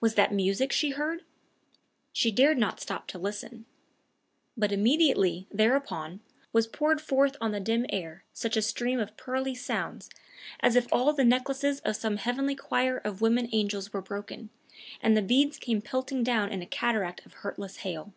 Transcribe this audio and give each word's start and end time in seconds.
Was 0.00 0.14
that 0.14 0.32
music 0.32 0.72
she 0.72 0.92
heard? 0.92 1.22
She 2.14 2.32
dared 2.32 2.56
not 2.56 2.80
stop 2.80 3.06
to 3.08 3.18
listen. 3.18 3.66
But 4.56 4.72
immediately, 4.72 5.46
thereupon, 5.50 6.20
was 6.54 6.66
poured 6.66 6.98
forth 6.98 7.36
on 7.42 7.52
the 7.52 7.60
dim 7.60 7.84
air 7.90 8.24
such 8.32 8.56
a 8.56 8.62
stream 8.62 8.98
of 8.98 9.18
pearly 9.18 9.54
sounds 9.54 10.08
as 10.60 10.76
if 10.76 10.90
all 10.90 11.12
the 11.12 11.24
necklaces 11.26 11.80
of 11.80 11.94
some 11.94 12.16
heavenly 12.16 12.54
choir 12.56 12.96
of 12.96 13.20
woman 13.20 13.50
angels 13.52 13.92
were 13.92 14.00
broken, 14.00 14.48
and 15.02 15.14
the 15.14 15.20
beads 15.20 15.58
came 15.58 15.82
pelting 15.82 16.22
down 16.22 16.48
in 16.50 16.62
a 16.62 16.66
cataract 16.66 17.26
of 17.26 17.34
hurtless 17.34 17.76
hail. 17.84 18.14